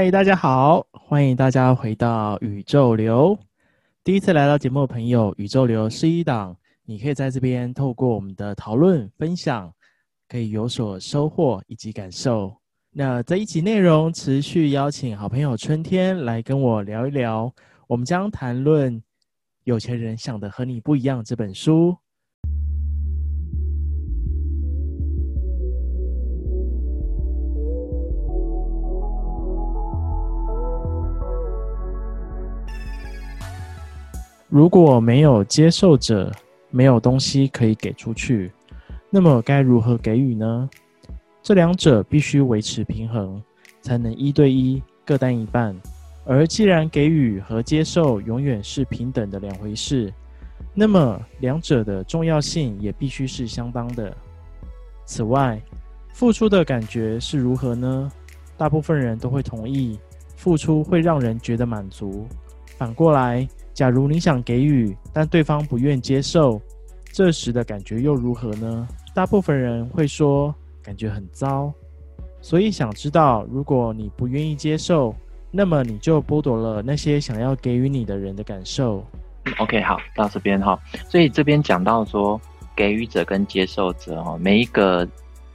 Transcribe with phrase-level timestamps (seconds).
[0.00, 3.38] 嗨，大家好，欢迎大家回到宇宙流。
[4.02, 6.56] 第一次来到节目的朋友，宇宙流是一档，
[6.86, 9.70] 你可以在这边透过我们的讨论分享，
[10.26, 12.56] 可以有所收获以及感受。
[12.90, 17.52] 那这一集内容持续邀请好朋友春天来跟我聊一聊，
[17.86, 18.98] 我们将谈论
[19.64, 21.94] 《有钱人想的和你不一样》这本书。
[34.50, 36.28] 如果没有接受者，
[36.70, 38.50] 没有东西可以给出去，
[39.08, 40.68] 那么该如何给予呢？
[41.40, 43.40] 这两者必须维持平衡，
[43.80, 45.72] 才能一对一各担一半。
[46.24, 50.12] 而既然给予和接受永远是平等的两回事，
[50.74, 54.12] 那么两者的重要性也必须是相当的。
[55.04, 55.62] 此外，
[56.12, 58.10] 付出的感觉是如何呢？
[58.56, 59.96] 大部分人都会同意，
[60.34, 62.26] 付出会让人觉得满足。
[62.76, 66.60] 反过来，假如你想给予，但对方不愿接受，
[67.12, 68.86] 这时的感觉又如何呢？
[69.14, 71.72] 大部分人会说感觉很糟。
[72.42, 75.14] 所以想知道，如果你不愿意接受，
[75.50, 79.04] 那么你就剥夺了那些想要给予你的人的感受。
[79.58, 80.78] OK，好，到这边哈。
[81.08, 82.40] 所以这边讲到说，
[82.76, 85.06] 给予者跟接受者哈，每一个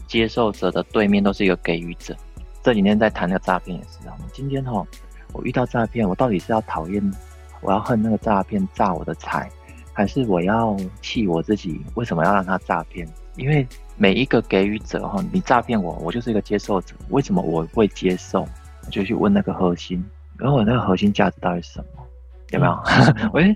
[0.08, 2.16] 接受者的对面都是一个给予者。
[2.61, 4.16] 这几天在谈那个诈骗也是啊。
[4.33, 4.86] 今天哈，
[5.33, 7.13] 我遇到诈骗，我到底是要讨厌？
[7.61, 9.50] 我要恨那个诈骗诈我的财，
[9.94, 11.81] 还是我要气我自己？
[11.95, 13.08] 为什么要让他诈骗？
[13.36, 13.67] 因为
[13.98, 16.95] 每一个给予者哈，你诈骗我，我就是一个接受者。
[17.09, 18.42] 为什么我会接受？
[18.86, 20.03] 我就去问那个核心，
[20.38, 22.03] 然后我那个核心价值到底是什么？
[22.52, 22.72] 有没有？
[23.33, 23.56] 我、嗯、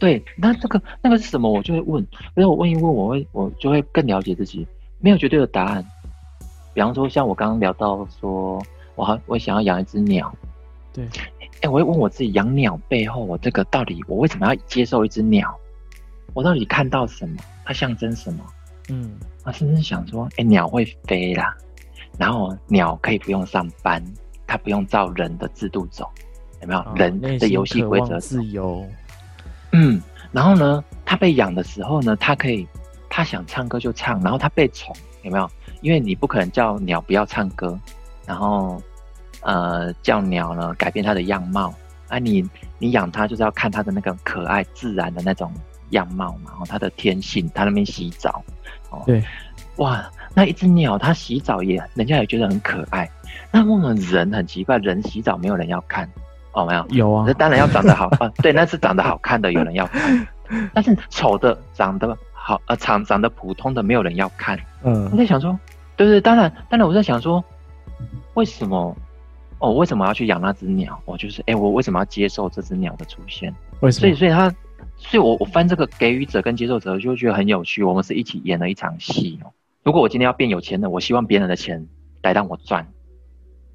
[0.00, 1.50] 对，那这个那个是什么？
[1.50, 2.02] 我就会问。
[2.34, 4.66] 因为我问一问，我会我就会更了解自己。
[4.98, 5.84] 没有绝对的答案。
[6.72, 8.60] 比方说，像我刚刚聊到说，
[8.94, 10.34] 我好我想要养一只鸟。
[10.92, 11.06] 对。
[11.62, 15.56] 哎、欸，我会问我自己，养鸟背后，我这个到底，我为什么要接受一只鸟？
[16.34, 17.36] 我到底看到什么？
[17.64, 18.44] 它象征什么？
[18.88, 19.12] 嗯，
[19.44, 21.56] 我甚至想说，哎、欸，鸟会飞啦，
[22.18, 24.02] 然后鸟可以不用上班，
[24.44, 26.10] 它不用照人的制度走，
[26.62, 26.80] 有没有？
[26.80, 28.84] 哦、人的游戏规则自由。
[29.70, 30.02] 嗯，
[30.32, 32.66] 然后呢，它被养的时候呢，它可以，
[33.08, 34.92] 它想唱歌就唱，然后它被宠，
[35.22, 35.48] 有没有？
[35.80, 37.78] 因为你不可能叫鸟不要唱歌，
[38.26, 38.82] 然后。
[39.42, 41.74] 呃，叫鸟呢，改变它的样貌
[42.08, 45.52] 啊你，你你养它就是要看它的那个可爱自然的那种
[45.90, 48.42] 样貌嘛，然后它的天性，它那边洗澡，
[48.90, 49.22] 哦，对，
[49.76, 50.04] 哇，
[50.34, 53.10] 那一只鸟它洗澡也，人家也觉得很可爱。
[53.50, 56.08] 那我们人很奇怪，人洗澡没有人要看，
[56.52, 60.26] 哦，没有，有啊，那当然要长得好看，对，那是长得好看的有人要看，
[60.72, 64.58] 但是丑的、长得好呃长长得普通的没有人要看。
[64.82, 65.58] 嗯，我在想说，
[65.96, 67.42] 对对，当然当然我在想说，
[68.34, 68.94] 为什么？
[69.62, 71.00] 哦，我为什么要去养那只鸟？
[71.04, 73.54] 我就是，哎、欸，我为什么要接受这只鸟的出现？
[73.78, 74.00] 为什么？
[74.00, 74.50] 所以，所以他，
[74.96, 77.84] 所以我我翻这个给予者跟接受者，就会觉得很有趣。
[77.84, 79.52] 我们是一起演了一场戏哦。
[79.84, 81.86] 如果我今天要变有钱的，我希望别人的钱
[82.22, 82.84] 来让我赚。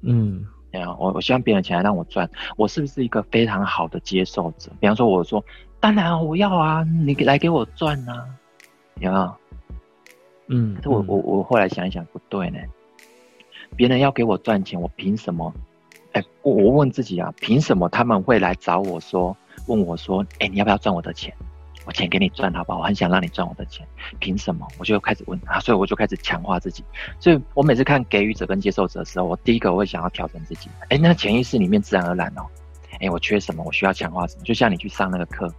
[0.02, 2.28] 嗯，对啊，我我希望别人的钱来让我赚。
[2.58, 4.70] 我是不是一个非常好的接受者？
[4.78, 5.42] 比方说，我说，
[5.80, 8.26] 当然我要啊，你来给我赚啊，
[9.00, 9.34] 有没有？
[10.48, 12.58] 嗯，可是我我我后来想一想，不对呢。
[13.74, 15.50] 别人要给我赚钱，我凭什么？
[16.12, 19.36] 哎、欸，我我问自己啊，凭什么他们会来找我说，
[19.66, 21.34] 问我说，哎、欸，你要不要赚我的钱？
[21.86, 22.80] 我钱给你赚，好不好？
[22.80, 23.86] 我很想让你赚我的钱，
[24.18, 24.66] 凭什么？
[24.78, 26.84] 我就开始问啊，所以我就开始强化自己。
[27.18, 30.68] 所以我每次看给予者跟接受者的时候，我第一个我会想要调整自己。
[30.80, 32.44] 哎、欸，那潜意识里面自然而然哦，
[32.92, 33.62] 哎、欸，我缺什么？
[33.64, 34.42] 我需要强化什么？
[34.44, 35.50] 就像你去上那个课，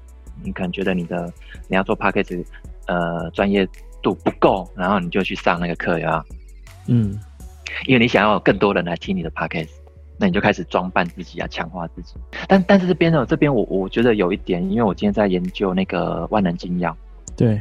[0.43, 1.31] 你可能觉得你的
[1.67, 2.45] 你要做 p a c k a g e
[2.85, 3.67] 呃，专业
[4.03, 6.23] 度不够，然后你就去上那个课呀，
[6.87, 7.19] 嗯，
[7.87, 9.78] 因为你想要有更多人来听你的 Podcast。
[10.19, 12.13] 那你就开始装扮自己啊，强化自己。
[12.47, 16.93] 但但是这边呢，这边我我觉得有一点，因为我今天在研究那个万能金钥。
[17.37, 17.59] 对。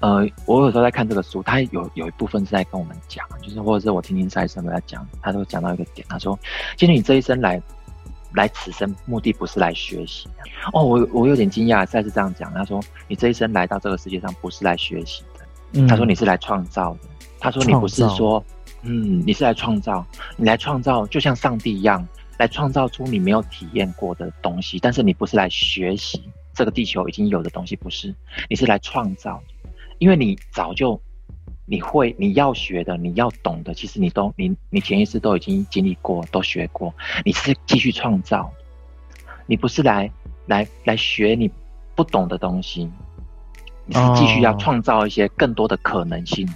[0.00, 6.38] 呃，我有时候在看这个书，他有有一部分是在跟我们讲，就是或者是我听听赛斯在讲，他都讲到一个点，他说：
[6.76, 7.60] 其实你这一生来
[8.34, 10.28] 来此生目的不是来学习。
[10.74, 12.78] 哦，我我有点惊讶，赛是这样讲，他说
[13.08, 17.00] 你这一生来到这个世界上不是来学习的，嗯、他说你是来创造的，
[17.40, 18.44] 他说你不是说。
[18.88, 20.06] 嗯，你是来创造，
[20.36, 22.06] 你来创造，就像上帝一样，
[22.38, 24.78] 来创造出你没有体验过的东西。
[24.78, 26.22] 但是你不是来学习
[26.54, 28.14] 这个地球已经有的东西，不是，
[28.48, 29.42] 你是来创造，
[29.98, 31.00] 因为你早就
[31.64, 36.94] 你会你要学的，你要懂的，其实你都你你潜意识都已经经历过，都学过。
[37.24, 38.52] 你是继续创造，
[39.46, 40.08] 你不是来
[40.46, 41.50] 来来学你
[41.96, 42.88] 不懂的东西，
[43.84, 46.48] 你是继续要创造一些更多的可能性。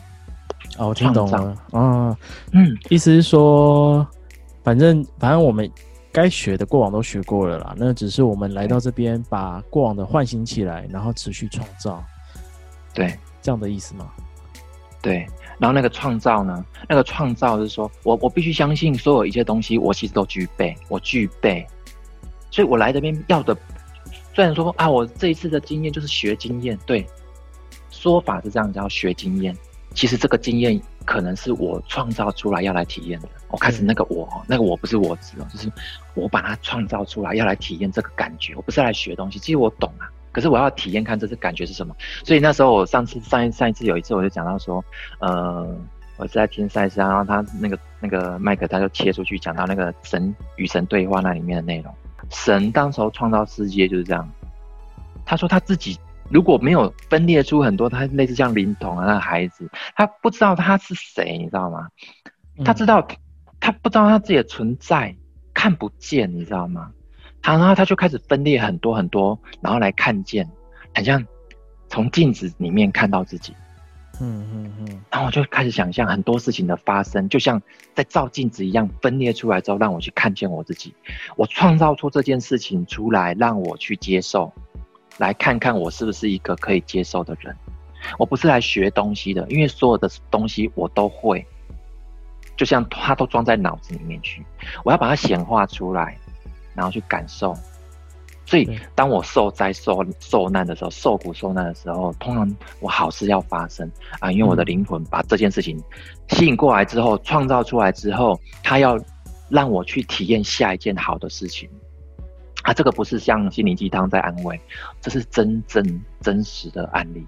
[0.78, 1.54] 哦，我听懂了。
[1.72, 2.16] 嗯
[2.52, 4.06] 嗯，意思是说，
[4.62, 5.70] 反正反正我们
[6.12, 12.02] 该学的过往都学过了啦，那只是我们来到这边把过往的唤醒起来，然后持续创造。
[12.94, 14.10] 对，这样的意思吗？
[15.02, 15.26] 对，
[15.58, 16.64] 然后那个创造呢？
[16.88, 21.66] 那个创造是说我我必须相信所有一切东西，我其实都具备，我具备，
[22.50, 23.56] 所以我来这边要的，
[24.34, 27.06] 虽然说啊，我这一次的经验就是学经验，对，
[27.90, 29.56] 说法是这样叫学经验，
[29.94, 33.28] 其实这个经验可能是我创造出来要来体验的。
[33.48, 35.70] 我开始那个我，那个我不是我字哦，就是
[36.14, 40.08] 我把它创造出来要来体验这个感觉，我不是来学东西，其实我懂啊。
[40.32, 41.92] 可是我要体验看这次感觉是什么，
[42.24, 44.84] 所以那时候我上次上一上一次有一次我就讲到说，
[45.18, 45.76] 呃，
[46.16, 51.92] 我是在听赛斯，然后他那个那个麦克他就切出去讲到那个神与神对话那里面的内容。
[52.30, 54.28] 神当时候创造世界就是这样，
[55.24, 55.98] 他说他自己
[56.30, 61.88] 如果没有分裂出很多，他类似像灵童啊那孩子，他不知道他是谁，你知道吗？
[62.64, 63.06] 他知道
[63.58, 65.14] 他不知道他自己的存在
[65.52, 66.90] 看不见，你知道吗？
[67.42, 70.48] 他然后他就开始分裂很多很多，然后来看见，
[70.94, 71.24] 很像
[71.88, 73.54] 从镜子里面看到自己，
[74.20, 77.60] 嗯嗯嗯，然后我就开始想象很多事情的发生，就像
[77.94, 80.94] 在照镜子一样分裂出来之后，让我去看见我自己，
[81.36, 84.52] 我创造出这件事情出来，让我去接受，
[85.20, 87.54] 来看看我是不是一个可以接受的人。
[88.18, 91.46] 我不是来学东西的，因为所有的东西我都会，
[92.56, 94.44] 就像它都装在脑子里面去，
[94.84, 96.16] 我要把它显化出来。
[96.72, 97.52] 然后去感受，
[98.46, 103.90] 所以当我受灾受受难的时候，受苦受难的时候，通常我好事要发生。
[104.20, 105.76] 啊，因为我的灵魂把这件事情
[106.28, 108.96] 吸引过来之后，创造出来之后，它要
[109.50, 111.68] 让我去体验下一件好的事情
[112.70, 114.60] 啊，这个不是像心灵鸡汤在安慰，
[115.00, 117.26] 这是真正真实的案例。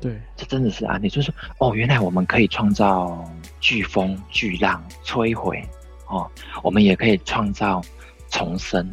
[0.00, 3.24] 对，这真的是案例，就是说哦，原来我们可以创造
[3.60, 5.66] 飓风、巨浪、摧毁
[6.08, 6.30] 哦，
[6.62, 7.80] 我们也可以创造。
[8.30, 8.90] 重生，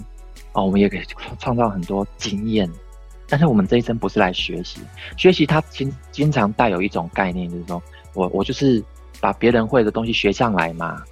[0.54, 1.02] 哦，我们也可以
[1.40, 2.70] 创造很多经验，
[3.28, 4.82] 但是我们这一生不是来学习，
[5.18, 7.82] 学习它经经常带有一种概念，就是说
[8.14, 8.84] 我我就是
[9.20, 11.04] 把别人会的东西学上来嘛，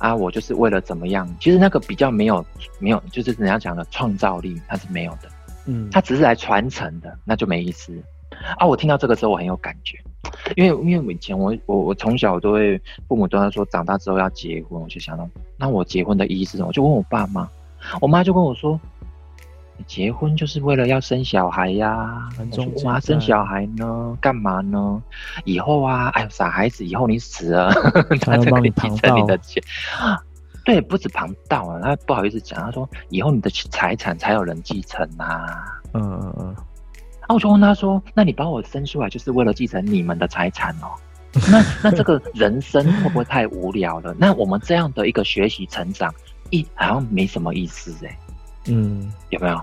[0.00, 1.28] 啊，我就是为了怎么样？
[1.38, 2.44] 其实那个比较没有
[2.80, 5.28] 没有，就是人家讲的创造力，它是没有的，
[5.66, 7.96] 嗯，它只是来传承的，那就没意思。
[8.58, 9.98] 啊，我听到这个时候我很有感觉，
[10.56, 16.68] 因为因为以前我我我从小都会父母都在说长大之后要结婚，我就想到那我结婚的意义是什么？
[16.68, 17.48] 我就问我爸妈。
[17.98, 18.99] 我妈就跟我说：“你
[19.86, 24.16] 结婚就是为了要生小孩呀、啊。”我说：“妈，生小孩呢？
[24.20, 25.02] 干嘛呢？
[25.44, 27.72] 以后啊，哎呦，傻孩子，以后你死了，
[28.20, 29.62] 他才可以继承你的钱。
[30.64, 35.64] 对，不止旁道啊，他不好意思讲，他说以后你的财产才有人继承啊。
[35.94, 36.44] 嗯嗯嗯。
[37.20, 40.88] 然后我就问他说：“那你把我生出来就是为了继承你们的财产哦？
[41.50, 44.14] 那那这个人生会不会太无聊了？
[44.18, 46.12] 那我们这样的一个学习成长。”
[46.52, 48.18] 一好像没什么意思哎、欸，
[48.66, 49.60] 嗯，有没有？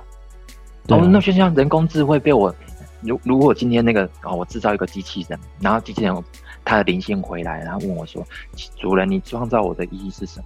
[0.87, 2.53] 啊、哦，那就像人工智慧被我，
[3.01, 6.23] 如如果今天那个哦，我制造一个机器人，然后机器人
[6.63, 8.25] 它的灵性回来，然后问我说
[8.77, 10.45] ：“主人，你创造我的意义是什么？”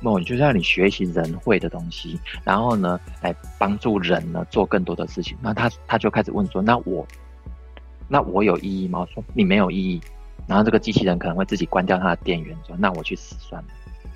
[0.00, 5.36] 那我就是让你学习人会的东西，然后呢，来帮助人呢做更多的事情。
[5.40, 7.06] 那他他就开始问说：“那我，
[8.08, 10.00] 那我有意义吗？”我说：“你没有意义。”
[10.46, 13.68] 然后这个机器人可能会自己关掉它的电源，说：“那我去死算了。”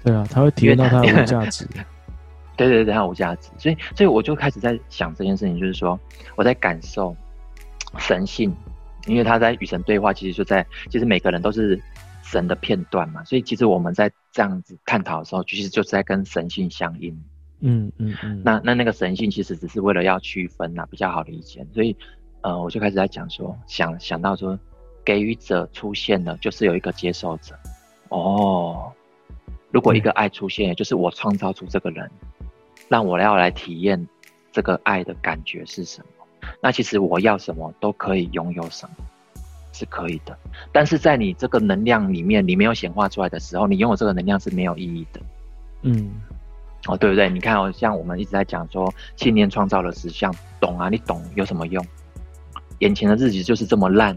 [0.04, 1.66] 对啊，他会体验到它的无价值。
[2.56, 5.98] 对对对，他无价值，所以所以我就开始在想这件事情，就是说
[6.36, 7.14] 我在感受
[7.98, 8.54] 神性，
[9.06, 11.80] 因为他在与神对话，其实就在其实每个人都是
[12.22, 17.16] 神的片段嘛，所以其实我们在这样子探讨的时候，其实就是在跟神性相应。
[17.60, 18.42] 嗯嗯嗯。
[18.44, 21.66] 那那那个神性其实只是为了要区分呐、啊，比较好理解。
[21.72, 21.96] 所以
[22.42, 24.58] 呃，我就开始在讲说，想想到说，
[25.04, 27.54] 给予者出现了，就是有一个接受者。
[28.08, 28.92] 哦。
[29.72, 32.10] 如果一个爱出现，就是我创造出这个人，
[32.88, 34.07] 让我要来体验
[34.52, 36.07] 这个爱的感觉是什么？
[36.61, 39.05] 那其实我要什么都可以拥有什么，
[39.73, 40.37] 是可以的。
[40.73, 45.21] 但是在你这个能量里面，你没有显化出来的时候，你拥有这个能量是没有意义的。
[45.83, 46.11] 嗯，
[46.87, 47.28] 哦，对不对？
[47.28, 50.88] 你看哦，像我们一直在讲说，信念创造了实相，懂啊？
[50.88, 51.85] 你懂有什么用？
[52.78, 54.16] 眼前的日子就是这么烂，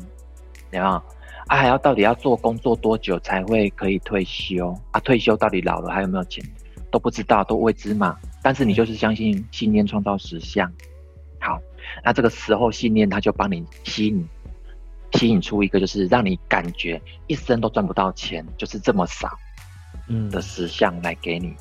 [0.70, 1.04] 对吧？
[1.48, 5.00] 啊，还要到底要做工作多久才会可以退休啊？
[5.00, 6.44] 退休到底老了还有没有钱
[6.92, 8.16] 都不知道，都未知嘛。
[8.41, 10.72] 但是你就是相信信念创造实相，
[11.39, 11.60] 好，
[12.03, 14.27] 那这个时候信念它就帮你吸引，
[15.13, 19.38] 吸引出一个就是让你感觉一生都赚不到钱，就是这么少，
[20.08, 20.29] 嗯。
[20.29, 21.53] 的实相来给你，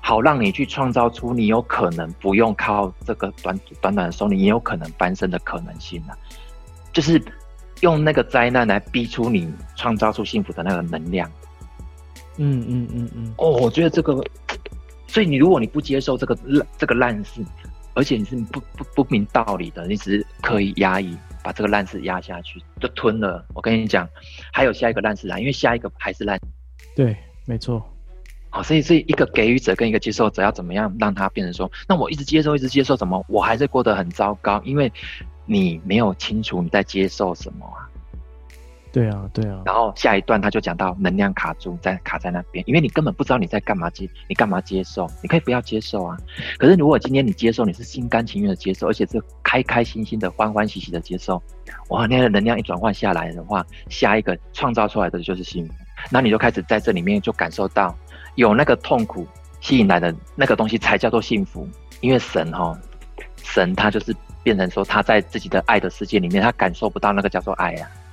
[0.00, 6.16] 好让你去创造出你有可能不用靠这个短短短的收入，你也有可能翻身的可能性啊，
[6.92, 7.22] 就是。
[7.80, 11.30] 用那个灾难来逼出你创造出幸福的那个能量，
[12.36, 13.34] 嗯嗯嗯嗯。
[13.36, 14.24] 哦，我觉得这个
[15.14, 17.40] 所以你如果你不接受这个烂这个烂事，
[17.94, 23.46] 而且你是不不不明道理的，你只是刻意压抑，把这个烂事压下去就吞了。
[23.54, 24.08] 我跟你讲，
[24.52, 26.36] 还有下一个烂事来，因为下一个还是烂。
[26.96, 27.16] 对，
[27.46, 27.80] 没错。
[28.50, 34.92] 好，所以是一个给予者跟一个接受者要怎么样让他变成说，那我一直接受，一直接受什么，我还是过得很糟糕，因为
[35.46, 37.86] 你没有清楚你在接受什么啊。
[38.94, 39.60] 对啊，对啊。
[39.66, 45.10] 然后下一段他就讲到能量卡住，在卡在那边，因为你根本不知道你在干嘛接，你干嘛接受？
[45.20, 46.16] 你可以不要接受啊。
[46.58, 51.42] 可是如果今天你接受，你是心甘情愿的接受，而且是开开心心的、欢欢喜喜的接受，
[51.88, 55.74] 哇，那个能量一转换下来的话，下一个创造出来的就是幸福。
[56.08, 57.92] 那你就开始在这里面就感受到，
[58.36, 59.26] 有那个痛苦
[59.60, 61.68] 吸引来的那个东西才叫做幸福。
[62.00, 62.78] 因为神哈，
[63.42, 68.03] 神他就是变成说他在自己的爱的世界里面，他感受不到那个叫做爱呀、啊。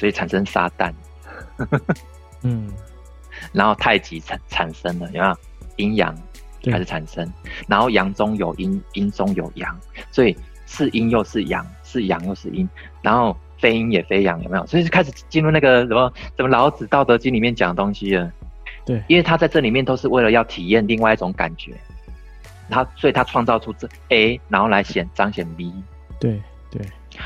[0.00, 0.90] 所以产生撒旦，
[2.40, 2.72] 嗯，
[3.52, 5.36] 然后太极产产生了，有没有？
[5.76, 6.16] 阴阳
[6.64, 7.30] 开始产生，
[7.68, 9.78] 然后阳中有阴，阴中有阳，
[10.10, 12.66] 所以是阴又是阳，是阳又是阴，
[13.02, 14.66] 然后非阴也非阳，有没有？
[14.66, 18.32] 所以就开始进入那个什么什么老子《道德经》里面讲的东西了。
[18.86, 21.74] 对，因为他在这里面都是为了要体验另外一种感觉，
[22.70, 25.70] 他所以他创造出这 A，然后来显彰显 B。
[26.18, 26.40] 对
[26.70, 26.80] 对。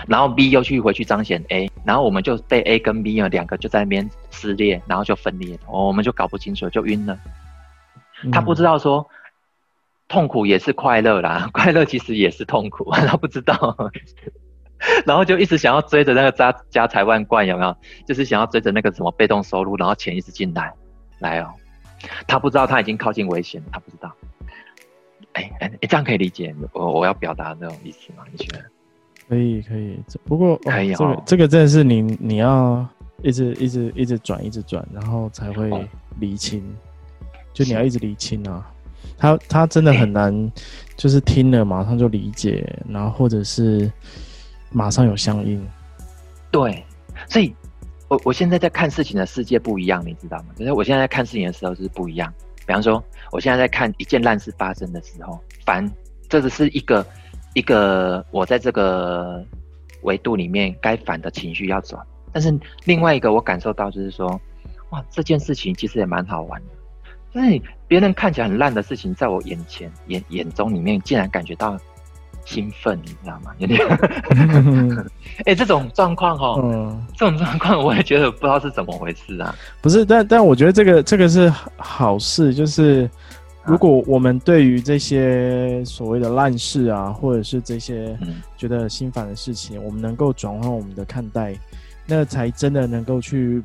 [0.07, 7.19] 然后 B 又去回去彰显 A，然后我们就被 A 跟 B 啊两个就在那边撕裂，然后就分裂了，我们就搞不清楚，就晕了。
[8.33, 9.07] 他不知道说
[10.09, 13.77] 痛苦也是快乐啦， 快乐其实也是痛苦， 他不知道。
[15.07, 17.75] 然后就一直想要追着那个家家财万贯，有没有？
[18.07, 20.73] 就是想要追着那个什么被动收入，然后钱一直进来，
[21.21, 21.51] 来哦。
[22.27, 24.15] 他不知道他已经靠近危险，他不知道。
[25.33, 28.25] 哎哎哎，这样可以理解我我要表达的那种意思吗？
[28.31, 28.65] 你觉得？
[29.29, 32.87] 可以可以，不过可以、哦、这个这个真的是你你要
[33.23, 35.71] 一直一直一直转一直转，然后才会
[36.21, 38.71] 厘清，哦、就你要一直厘清啊。
[39.17, 40.53] 他他真的很难，
[40.97, 43.91] 就是听了马上就理解，然后或者是
[44.71, 45.65] 马上有相应。
[46.51, 46.85] 对，
[47.29, 47.55] 所以
[48.09, 50.47] 我我现在在看事情的世界不一样，你知道吗？
[50.57, 52.33] 就是我现在在看事情的时候是不一样。
[52.67, 55.91] 比方说，我现在在看一件烂事发生的时候，烦，
[56.29, 57.05] 这只是一个。
[57.55, 59.43] 一个我在这个
[60.03, 62.53] 维度里面该反的情绪要转，但是
[62.85, 64.29] 另外一个我感受到就是说，
[64.91, 66.69] 哇，这件事情其实也蛮好玩的，
[67.33, 71.79] 就是别人看起来很烂的事情，在我眼前眼眼中里面竟然感觉到
[72.45, 73.55] 兴奋，你知道吗？
[73.59, 73.81] 有点，
[75.47, 79.55] 哎，这种状况哈，嗯，这种状况我也觉得不知道是怎么回事啊。
[79.81, 83.09] 不是，但但我觉得这个这个是好事，就是。
[83.67, 88.15] 如果我们对于这些所谓的烂事啊，或者是这些
[88.59, 91.55] 觉得心烦的事情，嗯、我们能够转换我们的看待，
[92.07, 93.63] 那才真的能够去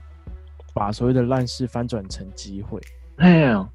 [0.73, 2.79] 把所谓的烂事翻转成机会。
[3.17, 3.69] 哎呀，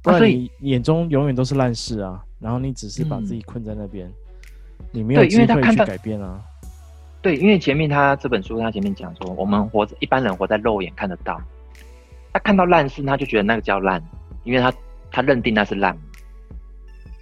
[0.00, 6.40] 不然你眼中永远都是烂事啊，然后你只是把自己困在那边，嗯、你没有机会去改变啊。
[7.20, 11.40] 对，因为前面他这本书他前面讲说，我们活着一般人活在肉眼看得到，
[12.32, 14.00] 他看到烂事，他就觉得那个叫烂，
[14.44, 14.72] 因为他。
[15.14, 15.96] 他认定那是烂，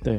[0.03, 0.17] 对，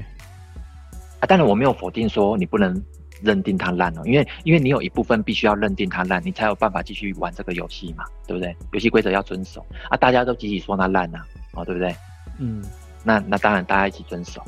[1.20, 2.80] 啊，当然我没有否定说你不能
[3.24, 8.56] 认定它烂哦，因为因为你有一部分必须要认定它烂，你才有办法继续玩这个游戏嘛，对不对？
[8.74, 11.96] 游戏规则要遵守啊，大家都集体说它烂啊，哦，对不对？
[12.38, 12.64] 嗯，
[13.04, 14.40] 那那当然大家一起遵守，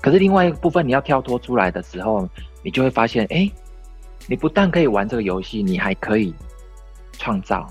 [0.00, 2.26] 可是另外一个部分你要跳脱出来的时候，
[2.62, 3.50] 你就会发现，哎，
[4.26, 6.34] 你不但可以玩这个游戏，你还可以
[7.18, 7.70] 创造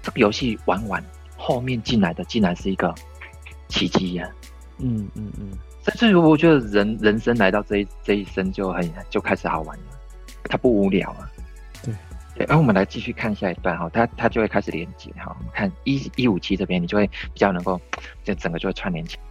[0.00, 1.04] 这个游戏玩完
[1.36, 2.94] 后面进来的竟然是一个。
[3.68, 4.28] 奇迹呀，
[4.78, 5.50] 嗯嗯嗯，
[5.82, 9.84] 所以，所以我觉得人人生来到这一这一生就很就开始好玩了，
[10.44, 11.28] 它不无聊啊。
[11.82, 11.94] 对
[12.36, 15.34] 对，然后我们来继续看下一段哈，它它就会开始连接哈。
[15.38, 17.80] 我们看一一五七这边，你就会比较能够，
[18.22, 19.22] 就整个就会串联起来。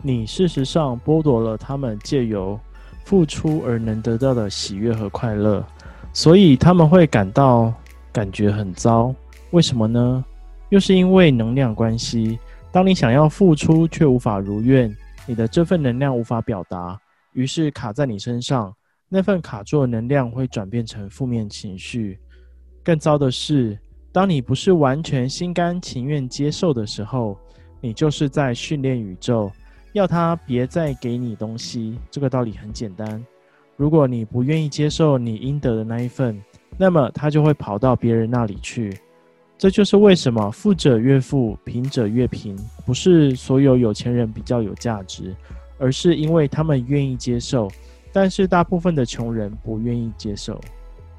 [0.00, 2.58] 你事实上剥夺了他们借由
[3.04, 5.64] 付出而能得到的喜悦和快乐，
[6.12, 7.72] 所以他们会感到
[8.12, 9.14] 感觉很糟。
[9.50, 10.24] 为什么呢？
[10.68, 12.38] 又是因为能量关系。
[12.70, 14.94] 当你想要付出却无法如愿，
[15.26, 17.00] 你的这份能量无法表达，
[17.32, 18.74] 于是卡在你身上。
[19.08, 22.18] 那份卡住的能量会转变成负面情绪。
[22.84, 23.78] 更糟的是，
[24.12, 27.38] 当你不是完全心甘情愿接受的时候，
[27.80, 29.50] 你就是在训练宇宙，
[29.94, 31.98] 要它别再给你东西。
[32.10, 33.24] 这个道理很简单：
[33.76, 36.38] 如果你不愿意接受你应得的那一份，
[36.76, 38.94] 那么它就会跑到别人那里去。
[39.58, 42.56] 这就是为什么富者越富，贫者越贫。
[42.86, 45.34] 不是所有有钱人比较有价值，
[45.78, 47.68] 而是因为他们愿意接受，
[48.12, 50.60] 但是大部分的穷人不愿意接受。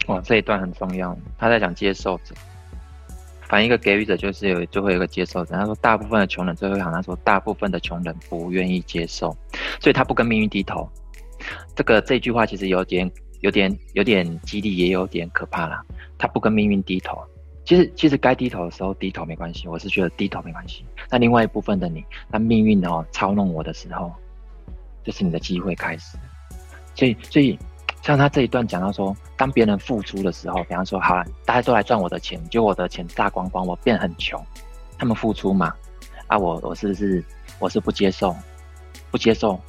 [0.08, 2.34] 哇，这一段很重要，他在讲接受者。
[3.42, 5.56] 反一个给予者就是有就会有一个接受者。
[5.56, 9.36] 他说，大部分的穷人最后一行，他说大部分的穷人不愿意接受，
[9.82, 10.90] 所以他不跟命运低头。
[11.76, 15.84] 这个这句话其实有点有点有点激励，也有点可怕啦。
[16.18, 17.18] 他不跟命运低头，
[17.70, 20.84] 其实其实该低头的时候低头没关系，我是觉得低头没关系。
[21.08, 24.12] 那另外一部分的你，那命运哦操弄我的时候，
[25.04, 26.18] 就是你的机会开始。
[26.96, 27.60] 所以所以。
[28.02, 34.42] 像他这一段讲到说，当别人付出的时候，比方说，好了，大家都来赚我的钱，就我的钱大光光，我变很穷。
[34.98, 35.76] 他们付出嘛，
[36.28, 37.24] 啊，我我是不是
[37.60, 38.34] 我是不接受，
[39.12, 39.60] 不接受，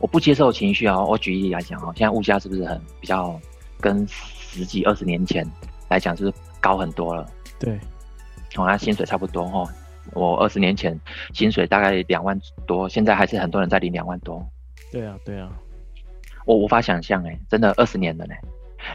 [0.00, 1.02] 我不接受情绪啊。
[1.02, 3.40] 我举例来讲哦，现在物价是不是很比较
[3.80, 5.44] 跟十几二十年前
[5.88, 7.28] 来讲，是不是高很多了？
[7.58, 7.74] 对，
[8.56, 9.68] 哦，那薪水差不多哦。
[10.14, 10.98] 我二十年前
[11.34, 14.42] 薪水大概两万多，现在还是很多人在领两万多。
[14.90, 15.50] 对啊，对啊。
[16.44, 18.34] 我无法想象哎，真的二十年了呢。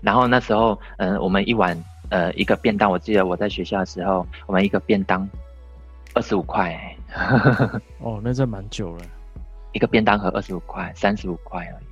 [0.01, 5.27] 然后那时候，嗯、呃，我们一碗呃一个便当，我记得我在学校的时候，我们一个便当
[6.13, 6.77] 二十五块。
[8.00, 9.05] 哦，那这蛮久了。
[9.71, 11.86] 一个便当盒二十五块，三十五块而已。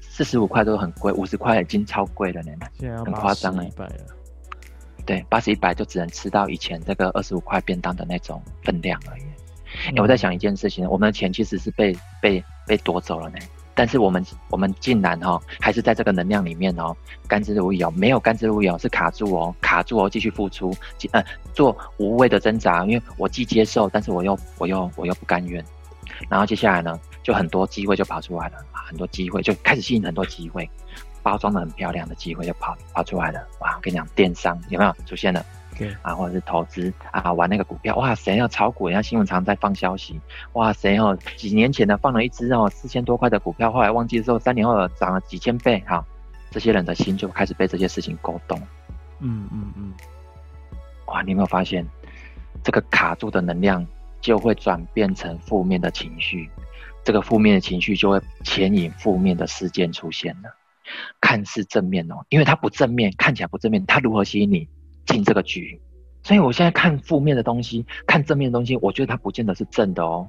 [0.00, 2.52] 四十五块都很贵，五十块已经超贵了呢。
[3.04, 3.64] 很夸张了。
[5.04, 9.22] 对，八十一百就只能吃到以前这个二十五块便当的那种分量而已。
[9.86, 13.38] 哎、嗯，我在想一件事情，我们的钱其实是被被被夺走了呢。
[13.74, 16.94] 但是我们我们竟然哈、哦，还是在这个能量里面哦，
[17.26, 20.76] 甘之如飴，没有甘之如飴是卡住哦，卡住哦，继续付出，
[21.12, 25.64] 呃，做无谓的挣扎，因为我既接受，但是我又我又我又不甘愿，
[26.28, 30.68] 然后接下来呢，就很多机会就跑出来了，很多机会就开始吸引很多机会，
[31.22, 35.44] 包装的很漂亮的机会就跑跑出来了，哇，我跟你讲，电商有没有出现了？
[35.78, 38.88] 对啊，或者是投资啊，玩那个股票，哇，谁要炒股？
[38.88, 40.20] 人家新闻常在放消息，
[40.52, 41.16] 哇，谁哦？
[41.36, 46.04] 几年前呢放了一只哦四千多块的股票，后来忘记之后，三年后涨了几千倍，哈，
[46.50, 48.60] 这些人的心就开始被这些事情勾动。
[49.20, 49.92] 嗯嗯嗯，
[51.06, 51.86] 哇，你有没有发现，
[52.62, 53.84] 这个卡住的能量
[54.20, 56.50] 就会转变成负面的情绪，
[57.02, 60.54] 这个负面的情绪就会牵引负面的事件出现了，
[61.20, 64.68] 看似正面哦，因为它不正面，看起来不正面，它如何吸引你？
[65.04, 65.80] 进这个局，
[66.22, 70.28] 所以我现在看负面的东西，看正面的东西，我觉得它不见得是正的哦。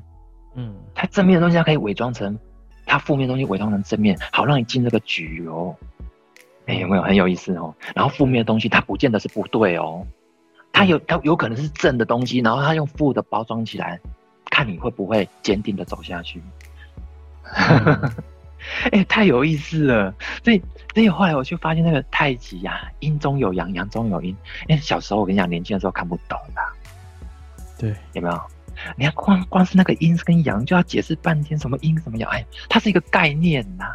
[0.55, 2.37] 嗯，它正面的东西它可以伪装成，
[2.85, 5.75] 它负面的东西伪装成正面，好让你进这个局哦。
[6.65, 7.75] 哎，有没有很有意思哦？
[7.93, 10.05] 然后负面的东西它不见得是不对哦，
[10.71, 13.99] 它有它有可能是正的东西，然后它用负的包装起来，
[14.49, 16.41] 看你会不会坚定的走下去。
[17.43, 18.11] 嗯
[18.85, 20.13] 哎、欸，太有意思了！
[20.43, 20.61] 所以，
[20.93, 24.35] 所以后来我就发现那个太极呀，阴中有阳，阳中有阴。
[24.67, 26.61] 哎，小时候我跟你讲，年轻的时候看不懂的。
[27.77, 28.41] 对，有没有？
[28.95, 32.29] 你看光光是那个阴跟阳，就要解释半天，什么阴什么阳？
[32.31, 33.85] 哎，它是一个概念呐。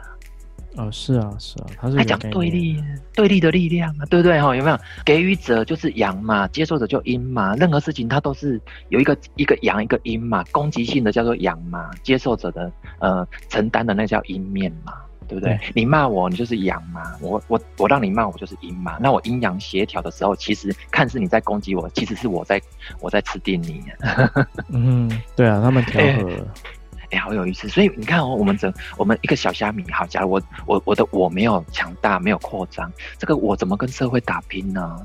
[0.78, 2.80] 哦，是啊，是啊，他是还讲对立，
[3.12, 4.40] 对立的力量啊，对不对？
[4.40, 4.78] 哈，有没有？
[5.04, 7.56] 给予者就是阳嘛，接受者就阴嘛。
[7.56, 10.44] 任何事情它都是有一个一个阳一个阴嘛。
[10.52, 14.92] 攻击性的叫做阳嘛，接受者的呃承担的那叫阴面嘛，
[15.26, 15.56] 对不对？
[15.56, 17.02] 对，你骂我，你就是阳嘛。
[17.20, 18.98] 我我我让你骂我就是阴嘛。
[19.00, 22.62] 那我阴阳协调的时候，其实看似你在攻击我，其实是我在
[23.00, 23.82] 我在吃定你。
[24.70, 26.36] 嗯，对啊，他们调和了。
[26.36, 26.44] 欸
[27.10, 27.68] 哎、欸，好有意思！
[27.68, 34.96] 所以你看哦，我们整我们一个小虾米，好，假如我我我的我没有强大，没有扩张，这个我怎么跟社会打拼呢？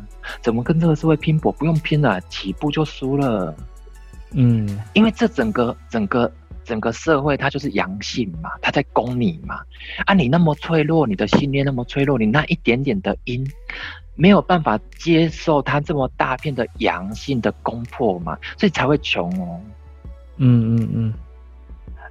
[0.41, 1.49] 怎么跟这个社会拼搏？
[1.51, 3.55] 不用拼了，起步就输了。
[4.31, 6.29] 嗯，因为这整个整个
[6.65, 9.61] 整个社会它就是阳性嘛，它在攻你嘛。
[10.05, 13.49] 啊，你那么脆弱，你的信念那么脆弱，你那一点点的阴，
[14.15, 19.61] 没有办法接受它这么大片的阳性的攻破嘛，所以才会穷哦。
[20.37, 21.13] 嗯嗯嗯。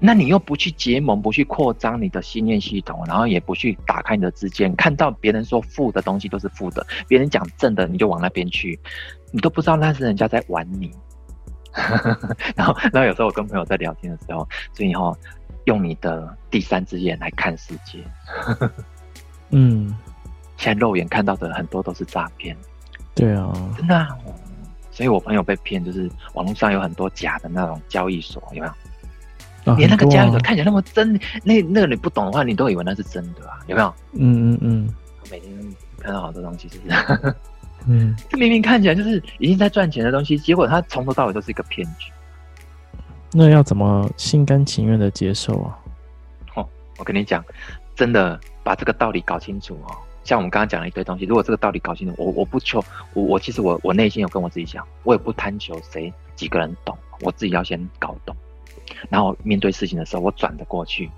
[0.04, 8.76] 那你又不去结盟，不去扩张你的信念系统，然后也不去打开你的之间，看到别人说负的东西都是负的，别人讲正的你就往那边去，
[9.30, 10.90] 你都不知道那是人家在玩你。
[12.56, 15.16] 然后，然后有时候我跟朋友在聊天的时候，所以哈，
[15.66, 18.04] 用你的第三只眼来看世界。
[19.50, 19.96] 嗯，
[20.56, 22.56] 现在肉眼看到的很多都是诈骗。
[23.14, 24.08] 对啊，真的啊。
[24.90, 28.72] 所以我朋友被骗，就是网络上有很多假的那种交易所，有没有？
[29.76, 33.58] 连那个交易所看起来那么真，那那个你不懂的话，你都以为那是真的啊？
[33.66, 33.94] 有没有？
[34.14, 34.94] 嗯嗯嗯。
[35.22, 35.52] 我每天
[36.00, 37.34] 看到好多东西，是不是？
[37.86, 38.16] 嗯。
[38.28, 42.10] 这明明看起来就是已经在赚钱的东西，结果它从头到尾都是一个骗局。
[43.32, 45.78] 那要怎么心甘情愿的接受啊？
[46.54, 47.42] 哦，我跟你讲，
[47.94, 49.96] 真的把这个道理搞清楚哦。
[50.24, 58.36] 像我们刚刚讲了一堆东西，如果这个道理搞清楚，我我不求我我其实我我内心有跟我自己讲，我也不贪求谁几个人懂，我自己要先搞懂。
[59.08, 61.10] 然后面对事情的时候，我转得过去，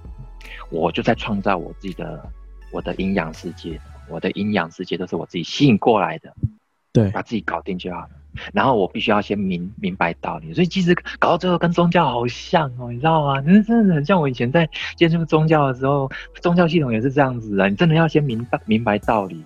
[0.71, 2.31] 我就在创造我自己的
[2.73, 6.35] 我的阴阳世界，我的阴阳世界都是我自己吸引过来的，
[6.93, 8.11] 对，把自己搞定就好了。
[8.53, 13.41] 然后我必须要先明明白道理，所以其实搞到最后跟宗教好像哦，你知道吗？
[13.41, 16.11] 真的真的很像我以前在接触宗教的时候，
[16.43, 19.45] 宗教系统也是这样子的，你真的要先明白明白道理，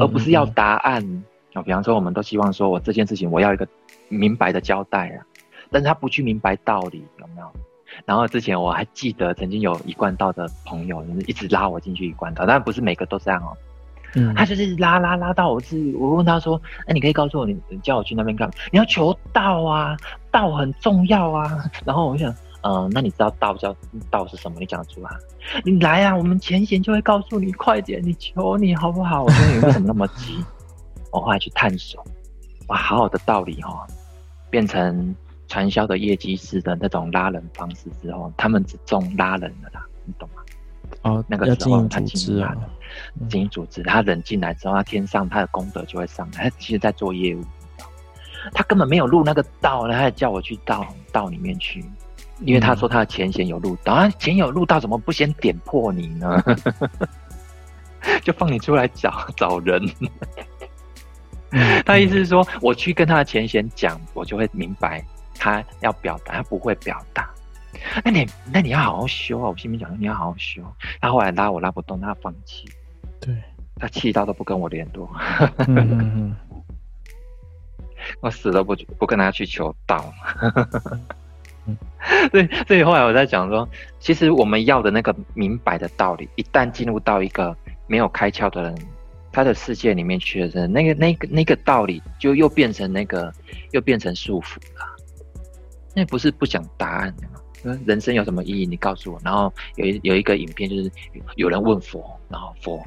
[0.00, 1.22] 而不是要答案
[1.52, 1.60] 啊。
[1.60, 3.68] 比方说，我们都希望说我这件事情我要一个
[4.08, 5.26] 明白的交代啊，
[5.70, 7.50] 但是他不去明白道理，有没有？
[8.04, 13.56] 然后之前我还记得曾经有一贯道的朋友，就是一直拉我进去一贯道，但不是每个都这样哦。
[14.14, 18.54] 嗯，他就是拉拉拉到我自己，我问他说：“哎，你可以告诉我，你你叫我去那边干嘛？
[18.72, 19.96] 你要求道啊，
[20.30, 22.30] 道很重要啊。”然后我想，
[22.62, 23.74] 嗯、呃，那你知道道叫
[24.10, 24.56] 道是什么？
[24.60, 25.10] 你讲出来，
[25.64, 29.24] 你来啊，我们前贤就会告诉你，快点，你求你好不好？
[29.24, 30.42] 我说你为什么那么急？
[31.12, 32.02] 我后来去探索，
[32.68, 33.80] 哇，好好的道理哈、哦，
[34.50, 35.14] 变成
[35.48, 40.42] 传销的业绩式的那种拉人方式之后，他们只重拉人的啦，你懂吗？
[41.02, 42.54] 哦，那个时候他经营啊。
[43.28, 46.48] 经营组织，他人进来之后，他天上他的功德就会上来。
[46.48, 47.44] 他其实在做业务，
[48.54, 51.84] 他根本没有入那个道，他还叫我去道道里面去，
[52.40, 56.42] 因为他说他的前贤有入道，啊，前有入道，怎么不先点破你呢？
[58.24, 59.82] 就放你出来找找人。
[61.84, 65.04] 他意思是说，我去跟他的前贤讲，我就会明白
[65.38, 67.30] 他要表达，他不会表达。
[68.04, 69.48] 那你那你要好好修啊！
[69.48, 70.62] 我心里讲，你要好好修。
[71.00, 72.68] 他后来拉我拉不动，他放弃。
[73.20, 73.34] 对，
[73.76, 75.08] 他气到都不跟我联络。
[75.68, 76.36] 嗯嗯嗯，
[78.20, 80.12] 我死都不不跟他去求道。
[82.32, 83.68] 对，所以后来我在讲说，
[84.00, 87.54] 其实我们要的那个明白的道理，一旦进入到一个
[87.86, 88.74] 没有开窍的人
[89.30, 93.32] 他的世界里面去的时候，那个那个那个道理就又变成那个
[93.72, 94.97] 又变成束缚了。
[95.98, 97.76] 那不是不讲答案的吗？
[97.84, 98.64] 人生有什么意义？
[98.64, 99.20] 你告诉我。
[99.24, 100.88] 然后有一有一个影片，就是
[101.34, 102.80] 有人问佛，然后佛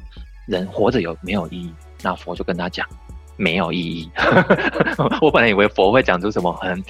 [0.48, 1.74] 人活着有没有意义？
[2.02, 2.88] 那佛就跟他讲
[3.36, 4.10] 没有意义。
[5.22, 6.82] 我本来以为佛会讲出什么很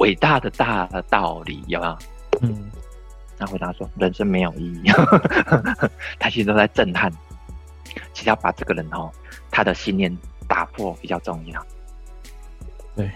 [0.00, 1.98] 伟大的大的道理，有没有？
[2.42, 2.70] 嗯。
[3.38, 4.82] 他回答说人生没有意义。
[6.20, 7.10] 他其实都在震撼。
[8.12, 9.10] 其实要把这个人哦，
[9.50, 10.14] 他的信念
[10.46, 11.66] 打破比较重要。
[12.94, 13.10] 对。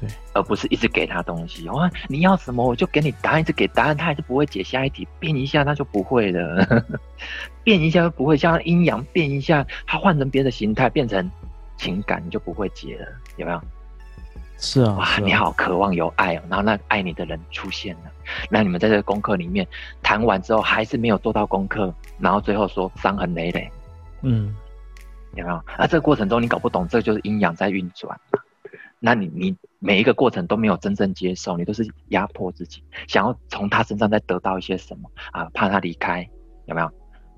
[0.00, 1.68] 对，而不是一直给他东西。
[1.70, 5.06] 哇，你要什么我就给你答案，一直给答案，他还是不会解下一题。
[5.18, 6.86] 变一下他就不会了，
[7.64, 11.28] 变一下就不会，像阴阳变一下，他换成别的形态，变成
[11.76, 13.06] 情感，你就不会解了，
[13.36, 13.60] 有没有？
[14.60, 18.10] 是啊，哇，啊、你好渴望有爱哦，然后那爱你的人出现了，
[18.50, 19.66] 那你们在这个功课里面
[20.02, 23.70] 谈完之后，还是没有做到功课，然后最后说伤痕累累，
[24.22, 24.54] 嗯，
[25.34, 25.56] 有没有？
[25.76, 28.16] 啊，这个过程中你搞不懂，这就是阴阳在运转。
[29.00, 35.48] 那你你每一个过程都没有真正接受，你都是压迫自己，想要从他身上再得到一些什么啊？
[35.54, 36.28] 怕他离开，
[36.66, 36.90] 有没有？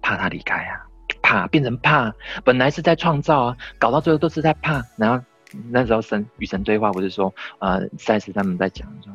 [0.02, 0.80] 怕他离开啊？
[1.22, 2.12] 怕变成怕，
[2.44, 4.82] 本来是在创造啊，搞到最后都是在怕。
[4.96, 5.22] 然后
[5.68, 9.12] 那时候神与神对话不是说，呃，赛斯他们在讲说，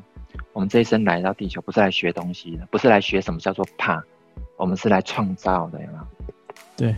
[0.53, 4.01] 我们这一生来到地球不是来学东西的，不是来学什么叫做怕，
[4.58, 6.08] 我们是来创造的，有没有？
[6.77, 6.95] 对，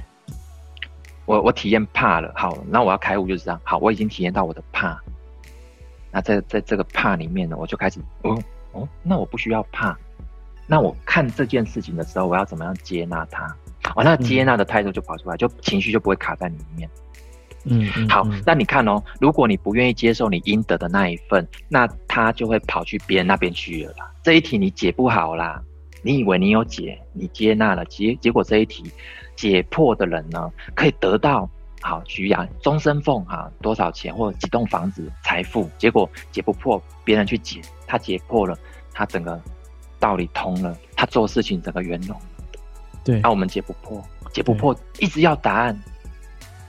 [1.25, 5.01] 我我体验怕了，好，那我要开悟就是这样，好，我已经体验到我的怕。
[6.17, 8.35] 那在在这个怕里面呢，我就开始，哦
[8.71, 9.95] 哦，那我不需要怕。
[10.65, 13.45] 那我看这件事情的时候，我要怎么样接纳它？
[13.95, 16.89] 哦，那接纳的态度就跑出来，就情绪就不会卡在你里面。
[17.65, 24.11] 嗯，嗯，好，那你看哦，如果你不愿意接受你应得的那一份，那他就会跑去别人那边去了啦。
[24.23, 25.61] 这一题你解不好啦，
[26.01, 28.91] 你以为你有解，你接纳了，结结果这一题
[29.35, 31.47] 解破的人呢，可以得到。
[31.81, 38.57] 好，徐阳终身俸哈，多少钱或者几栋房子财富，结果解不破，别人去解，他解破了，
[38.93, 39.39] 他整个
[39.99, 42.19] 道理通了，他做事情整个圆融。
[43.03, 45.79] 对，那我们解不破，解不破，一直要答案，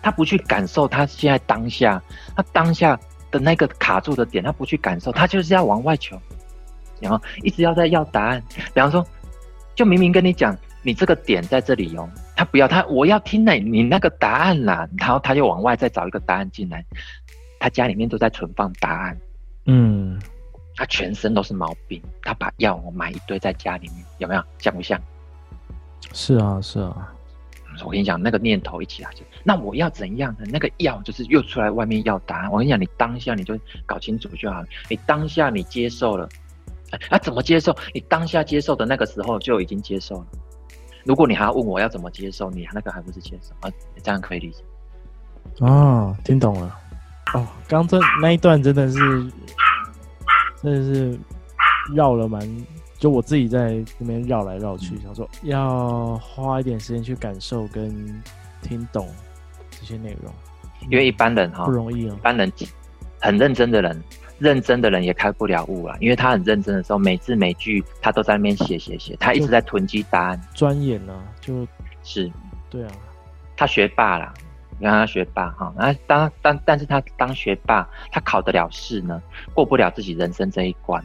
[0.02, 2.00] 他不去感受他现在当下，
[2.36, 2.98] 他当下
[3.30, 6.20] 的那个卡住的点，他不去感受，他就是要往外求，
[7.00, 8.42] 然后一直要在要答案。
[8.74, 9.04] 比方说，
[9.74, 10.56] 就明明跟你讲。
[10.80, 16.84] 你这个点在这里哦，他不要他，我要听那你那个答案啦，然后他就往外再找一个答案进来，
[17.58, 19.18] 他家里面都在存放答案，
[19.66, 20.16] 嗯，
[20.76, 25.00] 他全身都是毛病，他把药我买一堆在家里面，有没有像不像？
[26.12, 27.12] 是啊，是啊，
[27.84, 30.46] 我跟你讲，那个念头一起来就，那我要怎样呢？
[30.48, 36.28] 那个药就是又出来外面要答案，我跟你讲，你当下你就搞清楚就好了，你当下你接受了，
[37.10, 37.76] 啊，怎么接受？
[37.92, 40.26] 你当下接受的那个时候就已经接受了。
[41.08, 43.72] 如果你还要问我要怎么接受，你那个还不是接受啊？
[44.02, 44.62] 这样可以理解。
[45.60, 46.78] 哦，听懂了。
[47.32, 48.98] 哦，刚这那一段真的是，
[50.62, 51.18] 真的是
[51.94, 52.46] 绕了蛮，
[52.98, 58.22] 就我自己在那边绕来绕去，想说要花一点时间去感受跟
[58.60, 59.08] 听懂
[59.70, 60.30] 这些内容，
[60.90, 62.14] 因为一般人哈不容易哦。
[62.18, 62.52] 一般人
[63.18, 64.04] 很认真的人，
[64.38, 70.40] 认真的人也开不了悟啊，因为他很认真的时候，每字每句他都在那边写写写，他一直在囤积答案。
[70.54, 71.66] 钻研呢，就
[72.02, 72.30] 是
[72.70, 72.90] 对啊，
[73.56, 74.32] 他学霸啦，
[74.78, 79.20] 你看他学霸哈，那当当但是他当学霸，他考得了试呢，
[79.54, 81.02] 过不了自己人生这一关。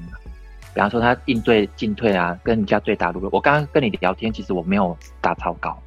[0.74, 3.30] 比方说他应对进退啊，跟人家对答如流。
[3.32, 5.78] 我刚刚跟你聊天，其实我没有打草稿。